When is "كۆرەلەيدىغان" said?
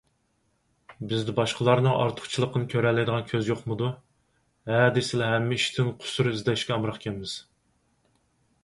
2.73-3.27